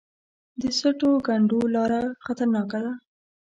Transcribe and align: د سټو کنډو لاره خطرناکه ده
د 0.61 0.63
سټو 0.79 1.11
کنډو 1.27 1.59
لاره 1.75 2.01
خطرناکه 2.25 2.79
ده 2.85 2.93